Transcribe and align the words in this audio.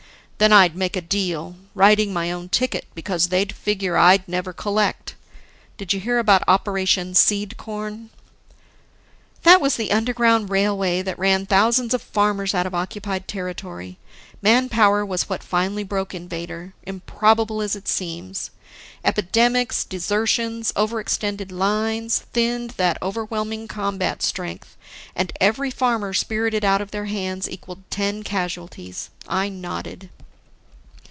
Then 0.43 0.51
I'd 0.53 0.75
make 0.75 0.95
a 0.95 1.01
deal, 1.01 1.55
writing 1.75 2.11
my 2.11 2.31
own 2.31 2.49
ticket 2.49 2.85
because 2.95 3.27
they'd 3.27 3.53
figure 3.53 3.95
I'd 3.95 4.27
never 4.27 4.53
collect. 4.53 5.13
Did 5.77 5.93
you 5.93 5.99
hear 5.99 6.17
about 6.17 6.41
Operation 6.47 7.13
Seed 7.13 7.57
corn?" 7.57 8.09
That 9.43 9.61
was 9.61 9.75
the 9.75 9.91
underground 9.91 10.49
railway 10.49 11.03
that 11.03 11.19
ran 11.19 11.45
thousands 11.45 11.93
of 11.93 12.01
farmers 12.01 12.55
out 12.55 12.65
of 12.65 12.73
occupied 12.73 13.27
territory. 13.27 13.99
Manpower 14.41 15.05
was 15.05 15.29
what 15.29 15.43
finally 15.43 15.83
broke 15.83 16.15
Invader, 16.15 16.73
improbable 16.87 17.61
as 17.61 17.75
it 17.75 17.87
seems. 17.87 18.49
Epidemics, 19.05 19.83
desertions, 19.83 20.73
over 20.75 20.99
extended 20.99 21.51
lines, 21.51 22.17
thinned 22.17 22.71
that 22.77 22.97
overwhelming 23.03 23.67
combat 23.67 24.23
strength; 24.23 24.75
and 25.15 25.31
every 25.39 25.69
farmer 25.69 26.15
spirited 26.15 26.65
out 26.65 26.81
of 26.81 26.89
their 26.89 27.05
hands 27.05 27.47
equalled 27.47 27.83
ten 27.91 28.23
casualties. 28.23 29.11
I 29.27 29.47
nodded. 29.47 30.09